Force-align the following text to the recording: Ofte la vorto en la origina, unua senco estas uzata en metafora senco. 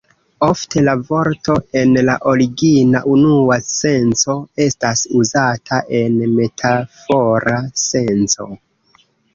Ofte 0.45 0.81
la 0.85 0.93
vorto 1.09 1.57
en 1.81 1.93
la 2.07 2.15
origina, 2.31 3.03
unua 3.17 3.59
senco 3.75 4.39
estas 4.67 5.07
uzata 5.23 5.83
en 6.01 6.19
metafora 6.41 7.61
senco. 7.89 8.55